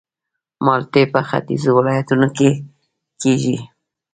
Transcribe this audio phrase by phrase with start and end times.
[0.65, 2.49] مالټې په ختیځو ولایتونو کې
[3.21, 3.57] کیږي